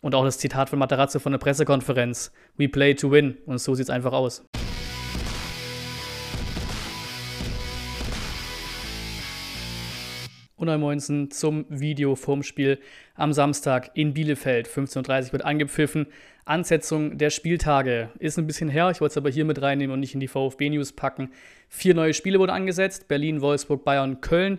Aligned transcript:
Und 0.00 0.14
auch 0.14 0.24
das 0.24 0.38
Zitat 0.38 0.70
von 0.70 0.78
Materazzo 0.78 1.18
von 1.18 1.32
der 1.32 1.38
Pressekonferenz. 1.38 2.32
We 2.56 2.68
play 2.68 2.94
to 2.94 3.10
win. 3.10 3.38
Und 3.46 3.58
so 3.58 3.74
sieht 3.74 3.84
es 3.84 3.90
einfach 3.90 4.12
aus. 4.12 4.44
Und 10.58 10.80
Moinsen 10.80 11.30
zum 11.30 11.66
Video 11.68 12.16
vorm 12.16 12.42
Spiel 12.42 12.80
am 13.14 13.32
Samstag 13.32 13.92
in 13.94 14.12
Bielefeld. 14.12 14.68
15.30 14.68 15.26
Uhr 15.26 15.32
wird 15.32 15.44
angepfiffen. 15.44 16.08
Ansetzung 16.44 17.16
der 17.16 17.30
Spieltage 17.30 18.10
ist 18.18 18.38
ein 18.38 18.46
bisschen 18.46 18.68
her. 18.68 18.90
Ich 18.90 19.00
wollte 19.00 19.12
es 19.12 19.16
aber 19.16 19.30
hier 19.30 19.44
mit 19.44 19.62
reinnehmen 19.62 19.94
und 19.94 20.00
nicht 20.00 20.14
in 20.14 20.20
die 20.20 20.28
VfB-News 20.28 20.94
packen. 20.94 21.30
Vier 21.68 21.94
neue 21.94 22.12
Spiele 22.12 22.40
wurden 22.40 22.50
angesetzt: 22.50 23.06
Berlin, 23.06 23.40
Wolfsburg, 23.40 23.84
Bayern, 23.84 24.20
Köln. 24.20 24.58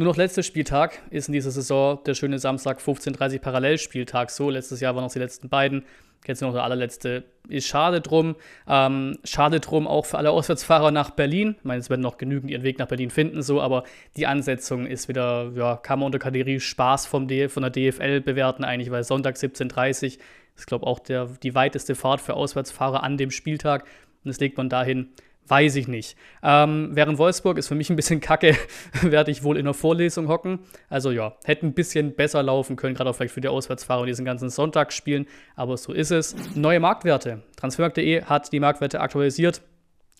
Nur 0.00 0.08
noch 0.08 0.16
letzter 0.16 0.42
Spieltag 0.42 0.98
ist 1.10 1.28
in 1.28 1.34
dieser 1.34 1.50
Saison 1.50 2.02
der 2.06 2.14
schöne 2.14 2.38
Samstag 2.38 2.80
15.30 2.80 3.38
Parallelspieltag. 3.38 4.30
So, 4.30 4.48
letztes 4.48 4.80
Jahr 4.80 4.94
waren 4.94 5.04
noch 5.04 5.12
die 5.12 5.18
letzten 5.18 5.50
beiden. 5.50 5.84
Jetzt 6.26 6.40
noch 6.40 6.54
der 6.54 6.64
allerletzte. 6.64 7.24
Ist 7.50 7.66
schade 7.66 8.00
drum. 8.00 8.36
Ähm, 8.66 9.18
schade 9.24 9.60
drum 9.60 9.86
auch 9.86 10.06
für 10.06 10.16
alle 10.16 10.30
Auswärtsfahrer 10.30 10.90
nach 10.90 11.10
Berlin. 11.10 11.56
Ich 11.58 11.64
meine, 11.64 11.80
es 11.80 11.90
werden 11.90 12.00
noch 12.00 12.16
genügend 12.16 12.50
ihren 12.50 12.62
Weg 12.62 12.78
nach 12.78 12.88
Berlin 12.88 13.10
finden, 13.10 13.42
so, 13.42 13.60
aber 13.60 13.84
die 14.16 14.26
Ansetzung 14.26 14.86
ist 14.86 15.08
wieder, 15.08 15.52
ja, 15.54 15.76
kann 15.76 15.98
man 15.98 16.06
unter 16.06 16.18
Kategorie 16.18 16.60
Spaß 16.60 17.04
vom 17.04 17.28
von 17.50 17.62
der 17.62 17.70
DFL 17.70 18.22
bewerten, 18.22 18.64
eigentlich, 18.64 18.90
weil 18.90 19.04
Sonntag 19.04 19.36
17.30 19.36 20.16
Uhr 20.16 20.22
ist, 20.56 20.66
glaube 20.66 20.86
ich, 20.86 20.88
auch 20.88 21.00
der, 21.00 21.26
die 21.42 21.54
weiteste 21.54 21.94
Fahrt 21.94 22.22
für 22.22 22.32
Auswärtsfahrer 22.32 23.02
an 23.02 23.18
dem 23.18 23.30
Spieltag. 23.30 23.82
Und 24.24 24.30
das 24.30 24.40
legt 24.40 24.56
man 24.56 24.70
dahin, 24.70 25.10
Weiß 25.50 25.74
ich 25.74 25.88
nicht. 25.88 26.16
Ähm, 26.44 26.90
während 26.92 27.18
Wolfsburg 27.18 27.58
ist 27.58 27.66
für 27.66 27.74
mich 27.74 27.90
ein 27.90 27.96
bisschen 27.96 28.20
kacke, 28.20 28.56
werde 29.02 29.32
ich 29.32 29.42
wohl 29.42 29.56
in 29.56 29.64
der 29.64 29.74
Vorlesung 29.74 30.28
hocken. 30.28 30.60
Also 30.88 31.10
ja, 31.10 31.34
hätte 31.44 31.66
ein 31.66 31.74
bisschen 31.74 32.14
besser 32.14 32.40
laufen 32.40 32.76
können, 32.76 32.94
gerade 32.94 33.10
auch 33.10 33.16
vielleicht 33.16 33.34
für 33.34 33.40
die 33.40 33.48
Auswärtsfahrer 33.48 34.02
und 34.02 34.06
diesen 34.06 34.24
ganzen 34.24 34.48
Sonntagsspielen. 34.48 35.26
Aber 35.56 35.76
so 35.76 35.92
ist 35.92 36.12
es. 36.12 36.36
Neue 36.54 36.78
Marktwerte. 36.78 37.42
Transfermarkt.de 37.56 38.22
hat 38.22 38.52
die 38.52 38.60
Marktwerte 38.60 39.00
aktualisiert 39.00 39.60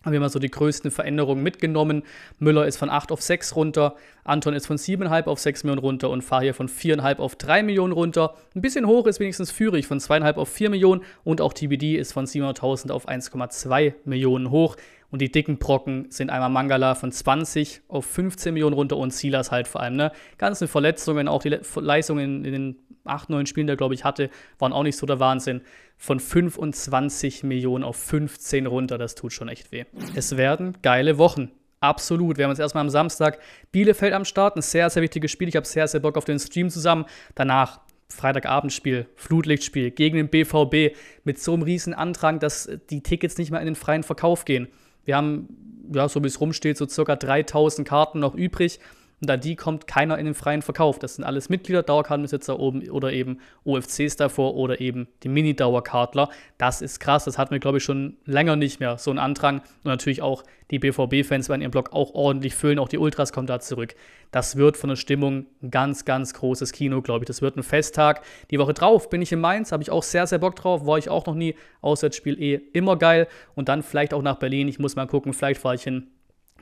haben 0.03 0.13
wir 0.13 0.19
mal 0.19 0.29
so 0.29 0.39
die 0.39 0.49
größten 0.49 0.89
Veränderungen 0.89 1.43
mitgenommen. 1.43 2.03
Müller 2.39 2.65
ist 2.65 2.77
von 2.77 2.89
8 2.89 3.11
auf 3.11 3.21
6 3.21 3.55
runter, 3.55 3.95
Anton 4.23 4.53
ist 4.53 4.65
von 4.65 4.77
7,5 4.77 5.25
auf 5.25 5.39
6 5.39 5.63
Millionen 5.63 5.81
runter 5.81 6.09
und 6.09 6.23
Fahir 6.23 6.53
von 6.53 6.67
4,5 6.67 7.17
auf 7.19 7.35
3 7.35 7.63
Millionen 7.63 7.93
runter. 7.93 8.35
Ein 8.55 8.61
bisschen 8.61 8.87
hoch 8.87 9.05
ist 9.05 9.19
wenigstens 9.19 9.51
Führig 9.51 9.87
von 9.87 9.99
2,5 9.99 10.35
auf 10.35 10.49
4 10.49 10.69
Millionen 10.71 11.01
und 11.23 11.41
auch 11.41 11.53
TBD 11.53 11.97
ist 11.97 12.13
von 12.13 12.25
700.000 12.25 12.91
auf 12.91 13.07
1,2 13.07 13.93
Millionen 14.05 14.49
hoch. 14.49 14.75
Und 15.11 15.21
die 15.21 15.31
dicken 15.31 15.57
Brocken 15.57 16.09
sind 16.09 16.29
einmal 16.29 16.49
Mangala 16.49 16.95
von 16.95 17.11
20 17.11 17.81
auf 17.89 18.05
15 18.05 18.53
Millionen 18.53 18.73
runter 18.73 18.97
und 18.97 19.13
Silas 19.13 19.51
halt 19.51 19.67
vor 19.67 19.81
allem. 19.81 19.95
Ne? 19.95 20.11
Ganze 20.37 20.67
Verletzungen, 20.67 21.27
auch 21.27 21.43
die 21.43 21.59
Leistungen 21.75 22.45
in 22.45 22.51
den 22.51 22.75
8, 23.03 23.29
9 23.29 23.45
Spielen, 23.45 23.67
der 23.67 23.75
glaube 23.75 23.93
ich 23.93 24.03
hatte, 24.03 24.29
waren 24.57 24.73
auch 24.73 24.83
nicht 24.83 24.95
so 24.95 25.05
der 25.05 25.19
Wahnsinn. 25.19 25.61
Von 25.97 26.19
25 26.19 27.43
Millionen 27.43 27.83
auf 27.83 27.97
15 27.97 28.65
runter, 28.65 28.97
das 28.97 29.15
tut 29.15 29.33
schon 29.33 29.49
echt 29.49 29.71
weh. 29.71 29.85
Es 30.15 30.37
werden 30.37 30.77
geile 30.81 31.17
Wochen. 31.17 31.51
Absolut. 31.81 32.37
Wir 32.37 32.45
haben 32.45 32.51
uns 32.51 32.59
erstmal 32.59 32.81
am 32.81 32.89
Samstag 32.89 33.39
Bielefeld 33.71 34.13
am 34.13 34.23
Start. 34.23 34.55
Ein 34.55 34.61
sehr, 34.61 34.89
sehr 34.89 35.01
wichtiges 35.01 35.31
Spiel. 35.31 35.47
Ich 35.47 35.55
habe 35.55 35.65
sehr, 35.65 35.87
sehr 35.87 35.99
Bock 35.99 36.15
auf 36.15 36.25
den 36.25 36.39
Stream 36.39 36.69
zusammen. 36.69 37.05
Danach 37.35 37.81
Freitagabendspiel, 38.11 39.07
Flutlichtspiel 39.15 39.89
gegen 39.91 40.17
den 40.17 40.29
BVB 40.29 40.95
mit 41.23 41.39
so 41.39 41.53
einem 41.53 41.63
riesen 41.63 41.93
Andrang, 41.93 42.39
dass 42.39 42.69
die 42.89 43.01
Tickets 43.01 43.37
nicht 43.37 43.51
mehr 43.51 43.61
in 43.61 43.65
den 43.65 43.75
freien 43.75 44.03
Verkauf 44.03 44.45
gehen. 44.45 44.67
Wir 45.05 45.17
haben, 45.17 45.47
ja, 45.93 46.07
so 46.07 46.23
wie 46.23 46.27
es 46.27 46.39
rumsteht, 46.39 46.77
so 46.77 46.87
circa 46.87 47.15
3000 47.15 47.87
Karten 47.87 48.19
noch 48.19 48.35
übrig. 48.35 48.79
Und 49.21 49.29
da 49.29 49.37
die 49.37 49.55
kommt 49.55 49.85
keiner 49.85 50.17
in 50.17 50.25
den 50.25 50.33
freien 50.33 50.63
Verkauf. 50.63 50.97
Das 50.97 51.15
sind 51.15 51.23
alles 51.23 51.47
Mitglieder, 51.47 51.83
Dauerkartenbesitzer 51.83 52.59
oben 52.59 52.89
oder 52.89 53.13
eben 53.13 53.37
OFCs 53.63 54.15
davor 54.15 54.55
oder 54.55 54.81
eben 54.81 55.07
die 55.21 55.29
Mini-Dauerkartler. 55.29 56.29
Das 56.57 56.81
ist 56.81 56.99
krass. 56.99 57.25
Das 57.25 57.37
hatten 57.37 57.51
wir, 57.51 57.59
glaube 57.59 57.77
ich, 57.77 57.83
schon 57.83 58.17
länger 58.25 58.55
nicht 58.55 58.79
mehr. 58.79 58.97
So 58.97 59.11
ein 59.11 59.19
Andrang. 59.19 59.57
Und 59.59 59.85
natürlich 59.85 60.23
auch 60.23 60.43
die 60.71 60.79
BVB-Fans 60.79 61.49
werden 61.49 61.61
ihren 61.61 61.69
Blog 61.69 61.93
auch 61.93 62.15
ordentlich 62.15 62.55
füllen. 62.55 62.79
Auch 62.79 62.89
die 62.89 62.97
Ultras 62.97 63.31
kommen 63.31 63.45
da 63.45 63.59
zurück. 63.59 63.93
Das 64.31 64.55
wird 64.55 64.75
von 64.75 64.89
der 64.89 64.95
Stimmung 64.95 65.45
ein 65.61 65.69
ganz, 65.69 66.03
ganz 66.03 66.33
großes 66.33 66.71
Kino, 66.71 67.03
glaube 67.03 67.23
ich. 67.23 67.27
Das 67.27 67.43
wird 67.43 67.57
ein 67.57 67.63
Festtag. 67.63 68.23
Die 68.49 68.57
Woche 68.57 68.73
drauf 68.73 69.11
bin 69.11 69.21
ich 69.21 69.31
in 69.31 69.39
Mainz. 69.39 69.71
Habe 69.71 69.83
ich 69.83 69.91
auch 69.91 70.01
sehr, 70.03 70.25
sehr 70.25 70.39
Bock 70.39 70.55
drauf. 70.55 70.87
War 70.87 70.97
ich 70.97 71.09
auch 71.09 71.27
noch 71.27 71.35
nie. 71.35 71.53
Auswärtsspiel 71.81 72.41
eh 72.41 72.55
immer 72.73 72.97
geil. 72.97 73.27
Und 73.53 73.69
dann 73.69 73.83
vielleicht 73.83 74.15
auch 74.15 74.23
nach 74.23 74.39
Berlin. 74.39 74.67
Ich 74.67 74.79
muss 74.79 74.95
mal 74.95 75.05
gucken. 75.05 75.33
Vielleicht 75.33 75.61
fahre 75.61 75.75
ich 75.75 75.83
hin 75.83 76.07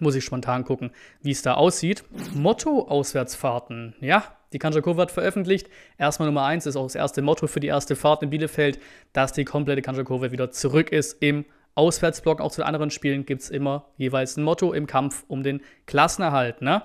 muss 0.02 0.16
ich 0.16 0.24
spontan 0.24 0.64
gucken, 0.64 0.92
wie 1.22 1.32
es 1.32 1.42
da 1.42 1.56
aussieht. 1.56 2.04
Motto-Auswärtsfahrten. 2.34 3.96
Ja, 4.02 4.24
die 4.54 4.60
Kanjakova 4.60 5.04
hat 5.04 5.12
veröffentlicht. 5.12 5.70
Erstmal 5.98 6.28
Nummer 6.28 6.46
eins 6.46 6.66
ist 6.66 6.76
auch 6.76 6.84
das 6.84 6.96
erste 6.96 7.22
Motto 7.22 7.48
für 7.48 7.60
die 7.60 7.68
erste 7.68 7.96
Fahrt 7.96 8.24
in 8.24 8.30
Bielefeld, 8.30 8.80
dass 9.14 9.34
die 9.34 9.46
komplette 9.46 9.82
Kanjakova 9.82 10.32
wieder 10.32 10.52
zurück 10.52 10.92
ist 10.92 11.22
im 11.22 11.46
Auswärtsblock. 11.76 12.42
Auch 12.42 12.52
zu 12.52 12.62
den 12.62 12.68
anderen 12.68 12.90
Spielen 12.90 13.26
gibt 13.26 13.42
es 13.42 13.50
immer 13.50 13.86
jeweils 13.98 14.38
ein 14.38 14.44
Motto 14.44 14.74
im 14.74 14.88
Kampf 14.88 15.24
um 15.28 15.44
den 15.44 15.62
Klassenerhalt. 15.86 16.62
Ne? 16.62 16.82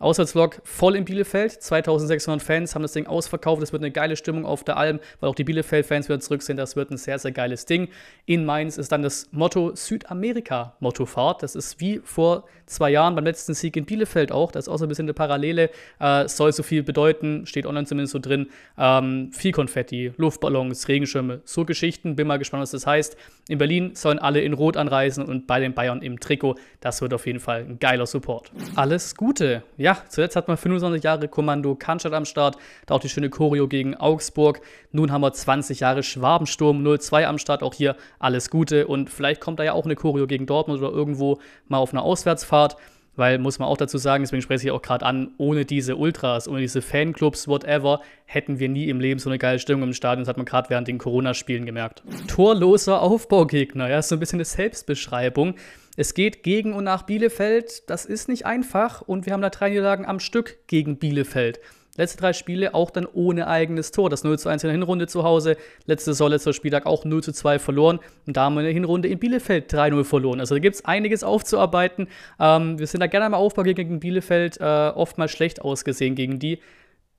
Auswärtslog 0.00 0.60
voll 0.64 0.96
in 0.96 1.04
Bielefeld. 1.04 1.52
2600 1.52 2.42
Fans 2.42 2.74
haben 2.74 2.82
das 2.82 2.92
Ding 2.92 3.06
ausverkauft. 3.06 3.62
Es 3.62 3.72
wird 3.72 3.82
eine 3.82 3.92
geile 3.92 4.16
Stimmung 4.16 4.44
auf 4.44 4.64
der 4.64 4.76
Alm, 4.76 4.98
weil 5.20 5.30
auch 5.30 5.36
die 5.36 5.44
Bielefeld-Fans 5.44 6.08
wieder 6.08 6.18
zurück 6.20 6.42
sind. 6.42 6.56
Das 6.56 6.74
wird 6.74 6.90
ein 6.90 6.96
sehr, 6.96 7.18
sehr 7.18 7.30
geiles 7.30 7.64
Ding. 7.64 7.88
In 8.26 8.44
Mainz 8.44 8.76
ist 8.76 8.90
dann 8.90 9.02
das 9.02 9.28
Motto 9.30 9.74
Südamerika-Mottofahrt. 9.74 11.42
Das 11.42 11.54
ist 11.54 11.80
wie 11.80 12.00
vor 12.02 12.44
zwei 12.66 12.90
Jahren 12.90 13.14
beim 13.14 13.24
letzten 13.24 13.54
Sieg 13.54 13.76
in 13.76 13.84
Bielefeld 13.84 14.32
auch. 14.32 14.50
Das 14.50 14.66
ist 14.66 14.68
auch 14.68 14.78
so 14.78 14.84
ein 14.84 14.88
bisschen 14.88 15.04
eine 15.04 15.14
Parallele. 15.14 15.70
Äh, 16.00 16.28
soll 16.28 16.52
so 16.52 16.62
viel 16.62 16.82
bedeuten, 16.82 17.46
steht 17.46 17.64
online 17.64 17.86
zumindest 17.86 18.12
so 18.12 18.18
drin. 18.18 18.48
Ähm, 18.76 19.30
viel 19.32 19.52
Konfetti, 19.52 20.12
Luftballons, 20.16 20.88
Regenschirme, 20.88 21.40
so 21.44 21.64
Geschichten. 21.64 22.16
Bin 22.16 22.26
mal 22.26 22.38
gespannt, 22.38 22.62
was 22.62 22.72
das 22.72 22.86
heißt. 22.86 23.16
In 23.48 23.58
Berlin 23.58 23.94
sollen 23.94 24.18
alle 24.18 24.40
in 24.40 24.54
Rot 24.54 24.76
anreisen 24.76 25.24
und 25.24 25.46
bei 25.46 25.60
den 25.60 25.74
Bayern 25.74 26.02
im 26.02 26.18
Trikot. 26.18 26.56
Das 26.80 27.00
wird 27.00 27.14
auf 27.14 27.26
jeden 27.26 27.40
Fall 27.40 27.60
ein 27.60 27.78
geiler 27.78 28.06
Support. 28.06 28.50
Alles 28.74 29.14
Gute. 29.14 29.62
Ja, 29.84 29.98
zuletzt 30.08 30.34
hat 30.34 30.48
man 30.48 30.56
25 30.56 31.04
Jahre 31.04 31.28
Kommando 31.28 31.74
Cannstatt 31.74 32.14
am 32.14 32.24
Start, 32.24 32.56
da 32.86 32.94
auch 32.94 33.00
die 33.00 33.10
schöne 33.10 33.28
Choreo 33.28 33.68
gegen 33.68 33.94
Augsburg. 33.94 34.62
Nun 34.92 35.12
haben 35.12 35.20
wir 35.20 35.30
20 35.30 35.80
Jahre 35.80 36.02
Schwabensturm 36.02 36.82
02 36.98 37.26
am 37.26 37.36
Start, 37.36 37.62
auch 37.62 37.74
hier 37.74 37.94
alles 38.18 38.48
Gute. 38.48 38.86
Und 38.86 39.10
vielleicht 39.10 39.42
kommt 39.42 39.58
da 39.58 39.62
ja 39.62 39.74
auch 39.74 39.84
eine 39.84 39.94
Choreo 39.94 40.26
gegen 40.26 40.46
Dortmund 40.46 40.80
oder 40.80 40.90
irgendwo 40.90 41.38
mal 41.68 41.76
auf 41.76 41.92
einer 41.92 42.02
Auswärtsfahrt. 42.02 42.78
Weil, 43.16 43.38
muss 43.38 43.58
man 43.58 43.68
auch 43.68 43.76
dazu 43.76 43.98
sagen, 43.98 44.24
deswegen 44.24 44.40
spreche 44.40 44.66
ich 44.66 44.72
auch 44.72 44.82
gerade 44.82 45.04
an, 45.04 45.32
ohne 45.36 45.66
diese 45.66 45.96
Ultras, 45.96 46.48
ohne 46.48 46.60
diese 46.60 46.82
Fanclubs, 46.82 47.46
whatever, 47.46 48.00
hätten 48.24 48.58
wir 48.58 48.68
nie 48.70 48.88
im 48.88 48.98
Leben 48.98 49.20
so 49.20 49.28
eine 49.28 49.38
geile 49.38 49.58
Stimmung 49.58 49.88
im 49.88 49.92
Stadion. 49.92 50.22
Das 50.22 50.28
hat 50.28 50.38
man 50.38 50.46
gerade 50.46 50.70
während 50.70 50.88
den 50.88 50.98
Corona-Spielen 50.98 51.66
gemerkt. 51.66 52.02
Torloser 52.26 53.02
Aufbaugegner, 53.02 53.88
ja, 53.88 53.98
ist 53.98 54.08
so 54.08 54.16
ein 54.16 54.18
bisschen 54.18 54.38
eine 54.38 54.46
Selbstbeschreibung. 54.46 55.54
Es 55.96 56.14
geht 56.14 56.42
gegen 56.42 56.72
und 56.72 56.84
nach 56.84 57.02
Bielefeld, 57.02 57.88
das 57.88 58.04
ist 58.04 58.28
nicht 58.28 58.46
einfach 58.46 59.00
und 59.02 59.26
wir 59.26 59.32
haben 59.32 59.42
da 59.42 59.50
drei 59.50 59.70
Niederlagen 59.70 60.06
am 60.06 60.18
Stück 60.18 60.66
gegen 60.66 60.98
Bielefeld. 60.98 61.60
Letzte 61.96 62.18
drei 62.18 62.32
Spiele 62.32 62.74
auch 62.74 62.90
dann 62.90 63.06
ohne 63.06 63.46
eigenes 63.46 63.92
Tor. 63.92 64.10
Das 64.10 64.24
0 64.24 64.36
zu 64.38 64.48
1 64.48 64.64
in 64.64 64.68
der 64.68 64.72
Hinrunde 64.72 65.06
zu 65.06 65.22
Hause. 65.22 65.56
Letzte 65.86 66.10
Saison, 66.10 66.28
letzter 66.28 66.52
Spieltag 66.52 66.86
auch 66.86 67.04
0 67.04 67.22
zu 67.22 67.32
2 67.32 67.60
verloren. 67.60 68.00
Und 68.26 68.36
da 68.36 68.44
haben 68.44 68.54
wir 68.54 68.62
in 68.62 68.66
der 68.66 68.74
Hinrunde 68.74 69.06
in 69.08 69.20
Bielefeld 69.20 69.72
3-0 69.72 70.02
verloren. 70.02 70.40
Also 70.40 70.56
da 70.56 70.58
gibt 70.58 70.74
es 70.74 70.84
einiges 70.84 71.22
aufzuarbeiten. 71.22 72.08
Ähm, 72.40 72.80
wir 72.80 72.88
sind 72.88 72.98
da 72.98 73.06
gerne 73.06 73.26
am 73.26 73.34
Aufbau 73.34 73.62
gegen 73.62 74.00
Bielefeld 74.00 74.58
äh, 74.60 74.64
oftmals 74.64 75.30
schlecht 75.30 75.62
ausgesehen 75.62 76.16
gegen 76.16 76.40
die. 76.40 76.58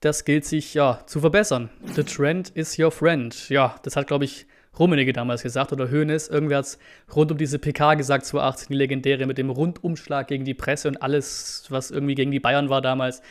Das 0.00 0.26
gilt 0.26 0.44
sich 0.44 0.74
ja 0.74 1.00
zu 1.06 1.20
verbessern. 1.20 1.70
The 1.94 2.04
trend 2.04 2.50
is 2.50 2.78
your 2.78 2.90
friend. 2.90 3.48
Ja, 3.48 3.76
das 3.82 3.96
hat, 3.96 4.06
glaube 4.06 4.26
ich, 4.26 4.46
Rummenigge 4.78 5.12
damals 5.12 5.42
gesagt 5.42 5.72
oder 5.72 5.90
Hoeneß. 5.90 6.28
Irgendwer 6.28 6.58
hat 6.58 6.78
rund 7.14 7.32
um 7.32 7.38
diese 7.38 7.58
PK 7.58 7.94
gesagt, 7.94 8.26
2018, 8.26 8.68
die 8.70 8.78
legendäre 8.78 9.26
mit 9.26 9.38
dem 9.38 9.50
Rundumschlag 9.50 10.28
gegen 10.28 10.44
die 10.44 10.54
Presse 10.54 10.88
und 10.88 11.02
alles, 11.02 11.64
was 11.68 11.90
irgendwie 11.90 12.14
gegen 12.14 12.30
die 12.30 12.40
Bayern 12.40 12.68
war 12.68 12.82
damals 12.82 13.22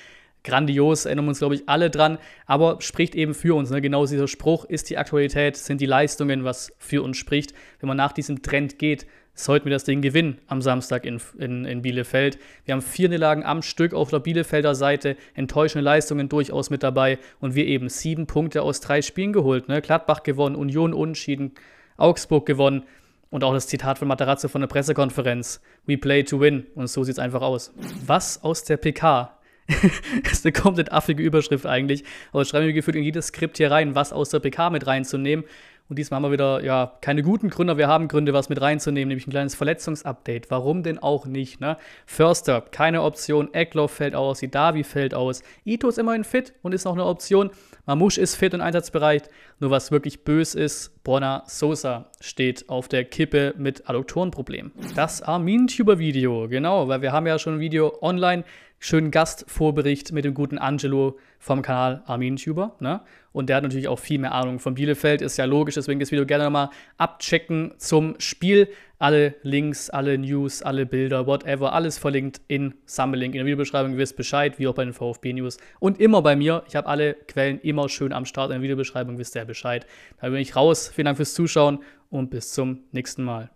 grandios, 0.46 1.06
erinnern 1.06 1.28
uns, 1.28 1.40
glaube 1.40 1.56
ich, 1.56 1.68
alle 1.68 1.90
dran, 1.90 2.18
aber 2.46 2.78
spricht 2.80 3.16
eben 3.16 3.34
für 3.34 3.56
uns. 3.56 3.70
Ne? 3.70 3.82
Genau 3.82 4.06
dieser 4.06 4.30
Spruch 4.30 4.64
ist 4.64 4.90
die 4.90 4.98
Aktualität, 4.98 5.58
sind 5.58 5.82
die 5.82 5.86
Leistungen, 5.86 6.46
was 6.46 6.72
für 6.78 7.04
uns 7.04 7.18
spricht. 7.18 7.54
Wenn 7.82 7.90
man 7.90 7.98
nach 7.98 8.14
diesem 8.14 8.42
Trend 8.42 8.80
geht, 8.80 9.06
sollten 9.34 9.66
wir 9.66 9.74
das 9.74 9.84
Ding 9.84 10.02
gewinnen 10.02 10.40
am 10.48 10.62
Samstag 10.62 11.06
in, 11.06 11.20
in, 11.38 11.66
in 11.66 11.82
Bielefeld. 11.82 12.40
Wir 12.64 12.74
haben 12.74 12.82
vier 12.82 13.10
Niederlagen 13.10 13.44
am 13.44 13.62
Stück 13.62 13.94
auf 13.94 14.10
der 14.10 14.20
Bielefelder 14.20 14.76
Seite, 14.76 15.18
enttäuschende 15.34 15.84
Leistungen 15.84 16.30
durchaus 16.30 16.70
mit 16.70 16.84
dabei 16.84 17.20
und 17.42 17.54
wir 17.54 17.66
eben 17.66 17.90
sieben 17.90 18.28
Punkte 18.28 18.62
aus 18.62 18.80
drei 18.80 19.02
Spielen 19.02 19.34
geholt. 19.34 19.68
Ne? 19.68 19.82
Gladbach 19.82 20.24
gewonnen, 20.24 20.56
Union 20.56 20.94
unentschieden, 20.94 21.52
Augsburg 21.98 22.46
gewonnen. 22.46 22.84
Und 23.32 23.44
auch 23.44 23.54
das 23.54 23.68
Zitat 23.68 23.98
von 23.98 24.08
Materazzo 24.08 24.48
von 24.48 24.62
der 24.62 24.70
Pressekonferenz. 24.70 25.60
We 25.86 25.98
play 25.98 26.24
to 26.24 26.40
win. 26.40 26.68
Und 26.76 26.88
so 26.88 27.04
sieht 27.04 27.14
es 27.14 27.20
einfach 27.20 27.42
aus. 27.42 27.74
Was 28.06 28.42
aus 28.44 28.64
der 28.64 28.78
PK 28.78 29.35
ist 30.32 30.46
eine 30.46 30.54
komplett 30.54 30.92
affige 30.92 31.24
Überschrift 31.24 31.66
eigentlich. 31.66 32.04
Aber 32.32 32.42
das 32.42 32.50
schreiben 32.50 32.68
wir 32.68 32.74
gefühlt 32.74 32.96
in 32.96 33.04
jedes 33.04 33.28
Skript 33.28 33.58
hier 33.58 33.72
rein, 33.72 33.96
was 33.96 34.14
aus 34.14 34.30
der 34.30 34.40
PK 34.40 34.70
mit 34.70 34.86
reinzunehmen. 34.86 35.46
Und 35.88 36.00
diesmal 36.00 36.18
haben 36.18 36.24
wir 36.24 36.32
wieder, 36.32 36.64
ja, 36.64 36.94
keine 37.02 37.22
guten 37.22 37.50
Gründe, 37.50 37.78
wir 37.78 37.88
haben 37.88 38.08
Gründe, 38.08 38.34
was 38.34 38.50
mit 38.50 38.60
reinzunehmen, 38.60 39.10
nämlich 39.10 39.28
ein 39.28 39.32
kleines 39.32 39.54
Verletzungsupdate. 39.54 40.50
Warum 40.50 40.82
denn 40.82 40.98
auch 40.98 41.28
nicht, 41.28 41.62
ne? 41.62 41.78
Förster, 42.08 42.62
keine 42.62 43.04
Option. 43.04 43.54
Eckloff 43.54 43.92
fällt 43.92 44.16
aus, 44.16 44.42
Idavi 44.42 44.84
fällt 44.84 45.14
aus. 45.14 45.44
Ito 45.64 45.88
ist 45.88 46.00
immerhin 46.00 46.24
fit 46.24 46.54
und 46.64 46.74
ist 46.74 46.86
noch 46.86 46.94
eine 46.94 47.06
Option. 47.06 47.52
Mamouche 47.86 48.20
ist 48.20 48.36
fit 48.36 48.56
und 48.56 48.62
einsatzbereit. 48.62 49.30
Nur 49.60 49.70
was 49.70 49.92
wirklich 49.92 50.24
bös 50.24 50.56
ist, 50.56 51.04
Bronner 51.04 51.44
Sosa 51.46 52.10
steht 52.20 52.68
auf 52.68 52.88
der 52.88 53.06
Kippe 53.06 53.54
mit 53.58 53.88
Adduktorenproblemen. 53.88 54.72
Das 54.96 55.22
Armin-Tuber-Video, 55.22 56.48
genau, 56.50 56.88
weil 56.88 57.04
wir 57.04 57.12
haben 57.12 57.28
ja 57.28 57.38
schon 57.38 57.56
ein 57.56 57.60
Video 57.60 57.96
online 58.02 58.44
schönen 58.80 59.12
Gastvorbericht 59.12 60.12
mit 60.12 60.26
dem 60.26 60.34
guten 60.34 60.58
Angelo 60.58 61.18
vom 61.40 61.62
Kanal 61.62 62.04
Armin 62.06 62.36
Tuber. 62.36 62.76
Ne? 62.80 63.02
Und 63.36 63.50
der 63.50 63.58
hat 63.58 63.64
natürlich 63.64 63.90
auch 63.90 64.00
viel 64.00 64.18
mehr 64.18 64.32
Ahnung 64.32 64.60
von 64.60 64.76
Bielefeld, 64.76 65.22
ist 65.22 65.36
ja 65.36 65.44
logisch, 65.44 65.76
deswegen 65.76 66.00
das 66.00 66.10
Video 66.10 66.26
gerne 66.26 66.46
nochmal 66.46 66.70
abchecken 66.98 67.74
zum 67.78 68.16
Spiel. 68.18 68.70
Alle 68.98 69.36
Links, 69.44 69.90
alle 69.90 70.18
News, 70.18 70.62
alle 70.62 70.86
Bilder, 70.86 71.28
whatever, 71.28 71.74
alles 71.74 71.98
verlinkt 71.98 72.40
in 72.48 72.76
Sammelink 72.86 73.36
in 73.36 73.40
der 73.40 73.46
Videobeschreibung. 73.46 73.92
Ihr 73.92 73.98
wisst 73.98 74.16
Bescheid, 74.16 74.58
wie 74.58 74.70
auch 74.70 74.74
bei 74.74 74.86
den 74.86 74.94
VfB 74.94 75.34
News. 75.34 75.58
Und 75.82 76.00
immer 76.00 76.22
bei 76.22 76.38
mir. 76.38 76.64
Ich 76.70 76.78
habe 76.78 76.88
alle 76.88 77.14
Quellen 77.14 77.60
immer 77.60 77.90
schön 77.90 78.14
am 78.14 78.24
Start 78.24 78.52
in 78.52 78.54
der 78.54 78.62
Videobeschreibung, 78.62 79.18
wisst 79.18 79.36
ihr 79.36 79.44
Bescheid. 79.44 79.86
Da 80.22 80.30
bin 80.30 80.38
ich 80.38 80.56
raus. 80.56 80.88
Vielen 80.88 81.06
Dank 81.06 81.18
fürs 81.18 81.34
Zuschauen 81.34 81.80
und 82.10 82.30
bis 82.30 82.54
zum 82.54 82.84
nächsten 82.94 83.26
Mal. 83.26 83.55